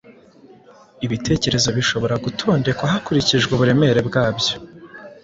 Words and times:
Ibitekerezo 1.05 1.69
bishobora 1.77 2.15
gutondekwa 2.25 2.91
hakurikijwe 2.93 3.51
uburemere 3.53 4.01
bwabyo. 4.07 4.53